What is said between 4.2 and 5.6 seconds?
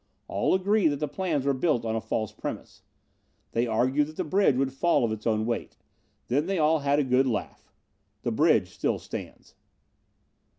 bridge would fall of its own